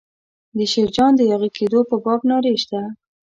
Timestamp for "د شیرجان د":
0.57-1.21